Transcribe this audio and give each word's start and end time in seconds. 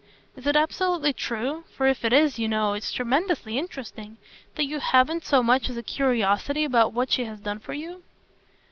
"Is 0.35 0.47
it 0.47 0.55
absolutely 0.55 1.13
true 1.13 1.63
for 1.77 1.85
if 1.85 2.03
it 2.03 2.11
is, 2.11 2.39
you 2.39 2.47
know, 2.47 2.73
it's 2.73 2.91
tremendously 2.91 3.59
interesting 3.59 4.17
that 4.55 4.65
you 4.65 4.79
haven't 4.79 5.25
so 5.25 5.43
much 5.43 5.69
as 5.69 5.77
a 5.77 5.83
curiosity 5.83 6.63
about 6.63 6.91
what 6.91 7.11
she 7.11 7.25
has 7.25 7.39
done 7.39 7.59
for 7.59 7.73
you?" 7.75 8.01